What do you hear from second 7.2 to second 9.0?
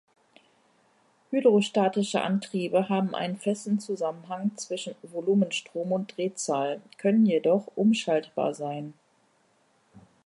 jedoch umschaltbar sein.